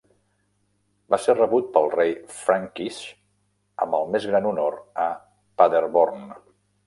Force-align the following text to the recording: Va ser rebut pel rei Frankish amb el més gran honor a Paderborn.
Va 1.13 1.17
ser 1.25 1.33
rebut 1.35 1.67
pel 1.75 1.89
rei 1.95 2.13
Frankish 2.37 2.97
amb 3.85 3.97
el 3.99 4.09
més 4.15 4.27
gran 4.31 4.49
honor 4.53 4.79
a 5.07 5.07
Paderborn. 5.63 6.27